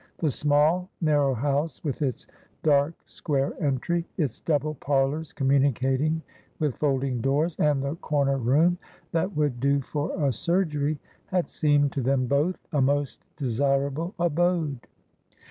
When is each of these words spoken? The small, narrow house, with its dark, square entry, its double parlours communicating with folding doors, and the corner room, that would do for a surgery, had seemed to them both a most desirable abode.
The 0.17 0.31
small, 0.31 0.89
narrow 0.99 1.35
house, 1.35 1.83
with 1.83 2.01
its 2.01 2.25
dark, 2.63 2.95
square 3.05 3.53
entry, 3.63 4.03
its 4.17 4.39
double 4.39 4.73
parlours 4.73 5.31
communicating 5.31 6.23
with 6.57 6.75
folding 6.77 7.21
doors, 7.21 7.55
and 7.59 7.83
the 7.83 7.93
corner 7.97 8.37
room, 8.39 8.79
that 9.11 9.37
would 9.37 9.59
do 9.59 9.79
for 9.79 10.19
a 10.25 10.33
surgery, 10.33 10.97
had 11.27 11.51
seemed 11.51 11.91
to 11.91 12.01
them 12.01 12.25
both 12.25 12.57
a 12.73 12.81
most 12.81 13.21
desirable 13.37 14.15
abode. 14.17 14.87